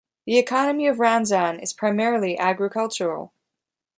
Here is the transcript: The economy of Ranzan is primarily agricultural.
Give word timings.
The 0.25 0.39
economy 0.39 0.87
of 0.87 0.97
Ranzan 0.97 1.61
is 1.61 1.73
primarily 1.73 2.35
agricultural. 2.35 3.33